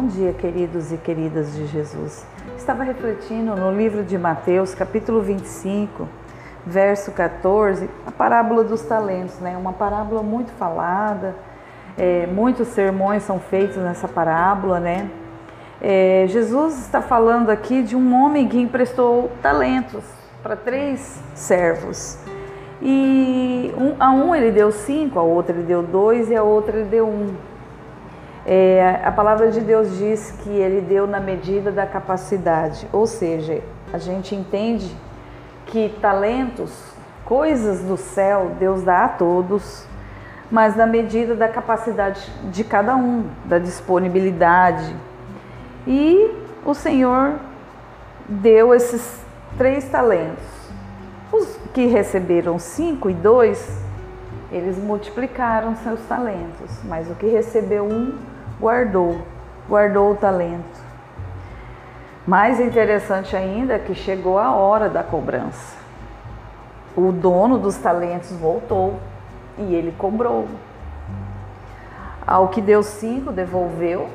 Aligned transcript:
Bom 0.00 0.06
dia, 0.06 0.32
queridos 0.32 0.92
e 0.92 0.96
queridas 0.96 1.52
de 1.56 1.66
Jesus. 1.66 2.24
Estava 2.56 2.84
refletindo 2.84 3.56
no 3.56 3.76
livro 3.76 4.04
de 4.04 4.16
Mateus, 4.16 4.72
capítulo 4.72 5.20
25, 5.20 6.08
verso 6.64 7.10
14, 7.10 7.90
a 8.06 8.12
parábola 8.12 8.62
dos 8.62 8.80
talentos, 8.82 9.40
né? 9.40 9.56
Uma 9.56 9.72
parábola 9.72 10.22
muito 10.22 10.52
falada, 10.52 11.34
é, 11.98 12.28
muitos 12.28 12.68
sermões 12.68 13.24
são 13.24 13.40
feitos 13.40 13.76
nessa 13.78 14.06
parábola, 14.06 14.78
né? 14.78 15.10
É, 15.82 16.26
Jesus 16.28 16.78
está 16.78 17.02
falando 17.02 17.50
aqui 17.50 17.82
de 17.82 17.96
um 17.96 18.14
homem 18.14 18.46
que 18.46 18.56
emprestou 18.56 19.32
talentos 19.42 20.04
para 20.44 20.54
três 20.54 21.20
servos. 21.34 22.20
E 22.80 23.74
um, 23.76 23.96
a 23.98 24.12
um 24.12 24.32
ele 24.32 24.52
deu 24.52 24.70
cinco, 24.70 25.18
a 25.18 25.22
outro 25.24 25.56
ele 25.56 25.64
deu 25.64 25.82
dois 25.82 26.30
e 26.30 26.36
a 26.36 26.42
outra 26.44 26.76
ele 26.76 26.88
deu 26.88 27.08
um. 27.08 27.34
É, 28.50 29.02
a 29.04 29.12
palavra 29.12 29.50
de 29.50 29.60
Deus 29.60 29.98
diz 29.98 30.30
que 30.42 30.48
ele 30.48 30.80
deu 30.80 31.06
na 31.06 31.20
medida 31.20 31.70
da 31.70 31.84
capacidade, 31.84 32.88
ou 32.90 33.06
seja, 33.06 33.62
a 33.92 33.98
gente 33.98 34.34
entende 34.34 34.90
que 35.66 35.94
talentos, 36.00 36.72
coisas 37.26 37.82
do 37.82 37.98
céu, 37.98 38.52
Deus 38.58 38.82
dá 38.82 39.04
a 39.04 39.08
todos, 39.08 39.84
mas 40.50 40.74
na 40.74 40.86
medida 40.86 41.34
da 41.34 41.46
capacidade 41.46 42.26
de 42.50 42.64
cada 42.64 42.96
um, 42.96 43.26
da 43.44 43.58
disponibilidade. 43.58 44.96
E 45.86 46.34
o 46.64 46.72
Senhor 46.72 47.34
deu 48.26 48.74
esses 48.74 49.20
três 49.58 49.90
talentos. 49.90 50.46
Os 51.30 51.54
que 51.74 51.84
receberam 51.84 52.58
cinco 52.58 53.10
e 53.10 53.12
dois, 53.12 53.78
eles 54.50 54.78
multiplicaram 54.78 55.76
seus 55.76 56.00
talentos, 56.06 56.82
mas 56.84 57.10
o 57.10 57.14
que 57.14 57.26
recebeu 57.26 57.84
um, 57.84 58.16
guardou, 58.60 59.22
guardou 59.68 60.12
o 60.12 60.16
talento. 60.16 60.88
Mais 62.26 62.60
interessante 62.60 63.34
ainda 63.34 63.74
é 63.74 63.78
que 63.78 63.94
chegou 63.94 64.38
a 64.38 64.52
hora 64.52 64.88
da 64.88 65.02
cobrança. 65.02 65.76
O 66.96 67.12
dono 67.12 67.58
dos 67.58 67.76
talentos 67.78 68.32
voltou 68.32 68.98
e 69.56 69.74
ele 69.74 69.94
cobrou. 69.96 70.46
Ao 72.26 72.48
que 72.48 72.60
deu 72.60 72.82
cinco, 72.82 73.32
devolveu. 73.32 74.10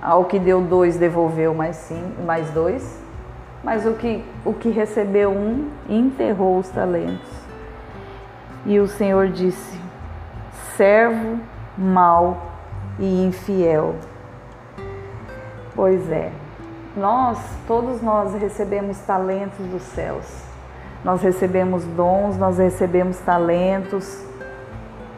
Ao 0.00 0.24
que 0.24 0.38
deu 0.38 0.62
dois, 0.62 0.96
devolveu 0.96 1.52
mais, 1.52 1.76
cinco, 1.76 2.22
mais 2.22 2.50
dois. 2.50 2.98
Mas 3.62 3.84
o 3.84 3.92
que, 3.92 4.24
o 4.44 4.54
que 4.54 4.70
recebeu 4.70 5.30
um, 5.30 5.70
enterrou 5.88 6.58
os 6.58 6.68
talentos. 6.70 7.30
E 8.64 8.78
o 8.80 8.88
Senhor 8.88 9.28
disse: 9.28 9.78
servo 10.76 11.38
mau 11.76 12.51
e 12.98 13.24
infiel. 13.24 13.94
Pois 15.74 16.10
é, 16.10 16.30
nós, 16.96 17.38
todos 17.66 18.02
nós 18.02 18.34
recebemos 18.34 18.98
talentos 18.98 19.64
dos 19.66 19.82
céus. 19.82 20.26
Nós 21.04 21.22
recebemos 21.22 21.84
dons, 21.84 22.36
nós 22.36 22.58
recebemos 22.58 23.18
talentos. 23.18 24.24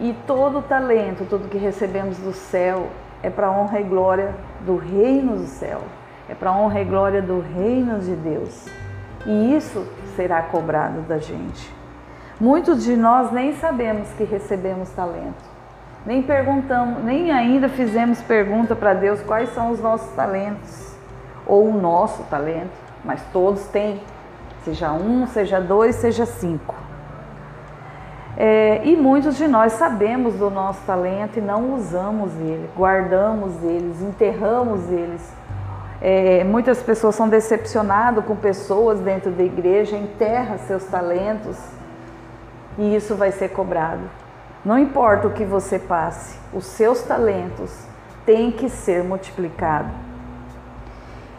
E 0.00 0.14
todo 0.26 0.62
talento, 0.62 1.26
tudo 1.28 1.48
que 1.48 1.58
recebemos 1.58 2.16
do 2.18 2.32
céu, 2.32 2.88
é 3.22 3.28
para 3.28 3.50
honra 3.50 3.80
e 3.80 3.84
glória 3.84 4.34
do 4.60 4.76
reino 4.76 5.36
do 5.36 5.46
céu. 5.46 5.80
É 6.28 6.34
para 6.34 6.52
honra 6.52 6.80
e 6.80 6.84
glória 6.84 7.20
do 7.20 7.40
reino 7.40 7.98
de 7.98 8.14
Deus. 8.14 8.66
E 9.26 9.54
isso 9.54 9.86
será 10.16 10.42
cobrado 10.42 11.02
da 11.02 11.18
gente. 11.18 11.72
Muitos 12.40 12.84
de 12.84 12.96
nós 12.96 13.32
nem 13.32 13.54
sabemos 13.56 14.08
que 14.12 14.24
recebemos 14.24 14.88
talento 14.90 15.57
nem 16.06 16.22
perguntamos, 16.22 17.04
nem 17.04 17.30
ainda 17.30 17.68
fizemos 17.68 18.22
pergunta 18.22 18.74
para 18.74 18.94
Deus 18.94 19.20
quais 19.22 19.50
são 19.50 19.70
os 19.70 19.80
nossos 19.80 20.10
talentos 20.14 20.96
ou 21.46 21.68
o 21.68 21.80
nosso 21.80 22.22
talento, 22.24 22.76
mas 23.04 23.22
todos 23.32 23.66
têm, 23.68 24.00
seja 24.64 24.92
um, 24.92 25.26
seja 25.26 25.60
dois, 25.60 25.96
seja 25.96 26.26
cinco. 26.26 26.74
É, 28.36 28.82
e 28.84 28.96
muitos 28.96 29.36
de 29.36 29.48
nós 29.48 29.72
sabemos 29.72 30.34
do 30.34 30.48
nosso 30.48 30.80
talento 30.86 31.38
e 31.38 31.40
não 31.40 31.74
usamos 31.74 32.32
ele, 32.36 32.70
guardamos 32.76 33.52
eles, 33.64 34.00
enterramos 34.00 34.88
eles. 34.90 35.32
É, 36.00 36.44
muitas 36.44 36.80
pessoas 36.80 37.16
são 37.16 37.28
decepcionadas 37.28 38.24
com 38.24 38.36
pessoas 38.36 39.00
dentro 39.00 39.32
da 39.32 39.42
igreja, 39.42 39.96
enterra 39.96 40.56
seus 40.58 40.84
talentos 40.84 41.58
e 42.78 42.94
isso 42.94 43.16
vai 43.16 43.32
ser 43.32 43.48
cobrado. 43.48 44.02
Não 44.68 44.78
importa 44.78 45.26
o 45.26 45.30
que 45.30 45.46
você 45.46 45.78
passe, 45.78 46.38
os 46.52 46.66
seus 46.66 47.00
talentos 47.00 47.74
têm 48.26 48.52
que 48.52 48.68
ser 48.68 49.02
multiplicados. 49.02 49.90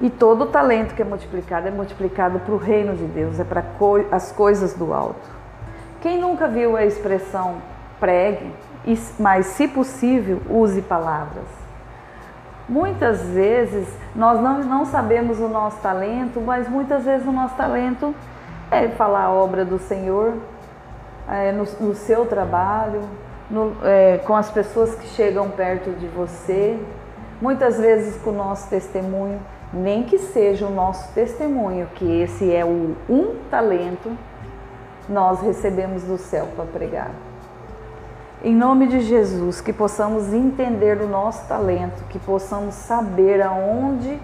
E 0.00 0.08
todo 0.08 0.46
talento 0.46 0.94
que 0.94 1.02
é 1.02 1.04
multiplicado 1.04 1.68
é 1.68 1.70
multiplicado 1.70 2.38
para 2.38 2.54
o 2.54 2.56
reino 2.56 2.96
de 2.96 3.04
Deus, 3.04 3.38
é 3.38 3.44
para 3.44 3.62
as 4.10 4.32
coisas 4.32 4.72
do 4.72 4.94
alto. 4.94 5.28
Quem 6.00 6.18
nunca 6.18 6.48
viu 6.48 6.78
a 6.78 6.86
expressão 6.86 7.56
pregue, 8.00 8.54
mas 9.18 9.48
se 9.48 9.68
possível, 9.68 10.40
use 10.48 10.80
palavras? 10.80 11.44
Muitas 12.66 13.20
vezes 13.20 13.86
nós 14.16 14.40
não, 14.40 14.60
não 14.60 14.86
sabemos 14.86 15.38
o 15.40 15.46
nosso 15.46 15.76
talento, 15.82 16.40
mas 16.40 16.66
muitas 16.70 17.04
vezes 17.04 17.26
o 17.26 17.32
nosso 17.32 17.54
talento 17.54 18.14
é 18.70 18.88
falar 18.88 19.24
a 19.24 19.30
obra 19.30 19.62
do 19.62 19.78
Senhor, 19.78 20.38
é, 21.28 21.52
no, 21.52 21.64
no, 21.80 21.94
seu 21.94 22.26
trabalho, 22.26 23.02
no, 23.50 23.76
é, 23.82 24.18
com 24.18 24.34
as 24.34 24.50
pessoas 24.50 24.94
que 24.94 25.06
chegam 25.08 25.50
perto 25.50 25.90
de 25.92 26.06
você, 26.08 26.78
muitas 27.40 27.78
vezes 27.78 28.16
com 28.22 28.30
o 28.30 28.34
nosso 28.34 28.68
testemunho, 28.68 29.40
nem 29.72 30.02
que 30.02 30.18
seja 30.18 30.66
o 30.66 30.70
nosso 30.70 31.12
testemunho, 31.12 31.86
que 31.94 32.20
esse 32.20 32.52
é 32.52 32.64
o 32.64 32.96
um 33.08 33.36
talento, 33.50 34.10
nós 35.08 35.40
recebemos 35.40 36.02
do 36.02 36.18
céu 36.18 36.48
para 36.54 36.64
pregar. 36.64 37.10
Em 38.42 38.54
nome 38.54 38.86
de 38.86 39.00
Jesus, 39.00 39.60
que 39.60 39.72
possamos 39.72 40.32
entender 40.32 41.00
o 41.00 41.06
nosso 41.06 41.46
talento, 41.46 42.02
que 42.08 42.18
possamos 42.18 42.74
saber 42.74 43.42
aonde 43.42 44.18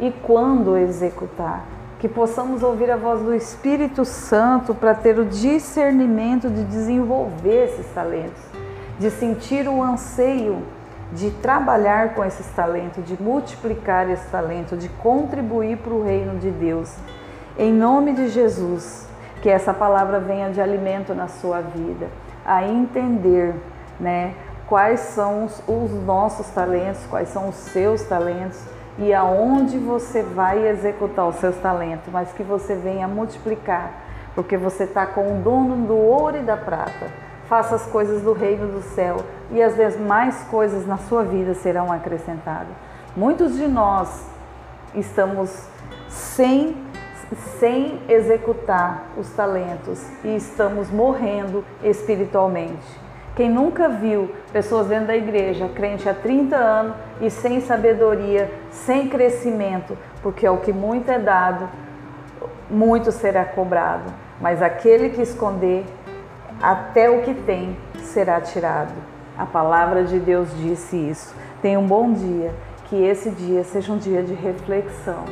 e 0.00 0.10
quando 0.10 0.76
executar 0.76 1.77
que 1.98 2.08
possamos 2.08 2.62
ouvir 2.62 2.90
a 2.90 2.96
voz 2.96 3.20
do 3.22 3.34
Espírito 3.34 4.04
Santo 4.04 4.74
para 4.74 4.94
ter 4.94 5.18
o 5.18 5.24
discernimento 5.24 6.48
de 6.48 6.64
desenvolver 6.64 7.64
esses 7.64 7.86
talentos, 7.92 8.42
de 8.98 9.10
sentir 9.10 9.68
o 9.68 9.82
anseio 9.82 10.62
de 11.12 11.30
trabalhar 11.30 12.14
com 12.14 12.24
esses 12.24 12.46
talentos, 12.48 13.04
de 13.04 13.20
multiplicar 13.20 14.08
esse 14.10 14.26
talento, 14.28 14.76
de 14.76 14.88
contribuir 14.88 15.78
para 15.78 15.92
o 15.92 16.02
reino 16.02 16.38
de 16.38 16.50
Deus. 16.50 16.94
Em 17.58 17.72
nome 17.72 18.12
de 18.12 18.28
Jesus, 18.28 19.08
que 19.42 19.48
essa 19.48 19.72
palavra 19.72 20.20
venha 20.20 20.50
de 20.50 20.60
alimento 20.60 21.14
na 21.14 21.28
sua 21.28 21.60
vida, 21.60 22.08
a 22.44 22.66
entender, 22.66 23.54
né, 23.98 24.34
quais 24.66 25.00
são 25.00 25.46
os, 25.46 25.62
os 25.66 25.92
nossos 26.04 26.46
talentos, 26.48 27.00
quais 27.08 27.28
são 27.30 27.48
os 27.48 27.54
seus 27.54 28.02
talentos 28.02 28.60
e 28.98 29.14
aonde 29.14 29.78
você 29.78 30.22
vai 30.22 30.66
executar 30.68 31.28
os 31.28 31.36
seus 31.36 31.56
talentos, 31.56 32.12
mas 32.12 32.32
que 32.32 32.42
você 32.42 32.74
venha 32.74 33.06
multiplicar, 33.06 33.92
porque 34.34 34.56
você 34.56 34.84
está 34.84 35.06
com 35.06 35.38
o 35.38 35.42
dono 35.42 35.86
do 35.86 35.96
ouro 35.96 36.36
e 36.36 36.42
da 36.42 36.56
prata. 36.56 37.06
Faça 37.48 37.76
as 37.76 37.86
coisas 37.86 38.22
do 38.22 38.32
reino 38.32 38.66
do 38.66 38.82
céu 38.82 39.24
e 39.50 39.62
as 39.62 39.76
demais 39.76 40.42
coisas 40.50 40.86
na 40.86 40.98
sua 40.98 41.22
vida 41.22 41.54
serão 41.54 41.92
acrescentadas. 41.92 42.74
Muitos 43.16 43.56
de 43.56 43.66
nós 43.66 44.26
estamos 44.94 45.66
sem, 46.08 46.76
sem 47.58 48.00
executar 48.08 49.06
os 49.16 49.30
talentos 49.30 50.04
e 50.24 50.36
estamos 50.36 50.90
morrendo 50.90 51.64
espiritualmente. 51.82 53.07
Quem 53.38 53.48
nunca 53.48 53.88
viu 53.88 54.34
pessoas 54.52 54.88
dentro 54.88 55.06
da 55.06 55.16
igreja, 55.16 55.68
crente 55.68 56.08
há 56.08 56.12
30 56.12 56.56
anos 56.56 56.96
e 57.20 57.30
sem 57.30 57.60
sabedoria, 57.60 58.50
sem 58.68 59.08
crescimento, 59.08 59.96
porque 60.20 60.44
é 60.44 60.50
o 60.50 60.56
que 60.56 60.72
muito 60.72 61.08
é 61.08 61.20
dado, 61.20 61.68
muito 62.68 63.12
será 63.12 63.44
cobrado. 63.44 64.12
Mas 64.40 64.60
aquele 64.60 65.10
que 65.10 65.22
esconder, 65.22 65.86
até 66.60 67.08
o 67.08 67.22
que 67.22 67.32
tem 67.32 67.76
será 68.00 68.40
tirado. 68.40 68.94
A 69.38 69.46
palavra 69.46 70.02
de 70.02 70.18
Deus 70.18 70.48
disse 70.56 70.96
isso. 70.96 71.32
Tenha 71.62 71.78
um 71.78 71.86
bom 71.86 72.12
dia, 72.12 72.52
que 72.86 72.96
esse 73.04 73.30
dia 73.30 73.62
seja 73.62 73.92
um 73.92 73.98
dia 73.98 74.20
de 74.20 74.34
reflexão. 74.34 75.22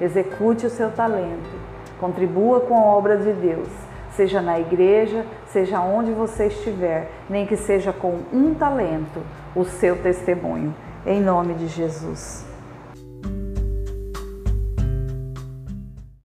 Execute 0.00 0.66
o 0.66 0.70
seu 0.70 0.92
talento, 0.92 1.50
contribua 1.98 2.60
com 2.60 2.78
a 2.78 2.84
obra 2.84 3.16
de 3.16 3.32
Deus 3.32 3.95
seja 4.16 4.40
na 4.40 4.58
igreja, 4.58 5.24
seja 5.46 5.80
onde 5.80 6.10
você 6.10 6.46
estiver, 6.46 7.10
nem 7.28 7.46
que 7.46 7.56
seja 7.56 7.92
com 7.92 8.18
um 8.32 8.54
talento, 8.54 9.22
o 9.54 9.64
seu 9.64 9.96
testemunho. 10.02 10.74
Em 11.04 11.20
nome 11.20 11.54
de 11.54 11.68
Jesus. 11.68 12.55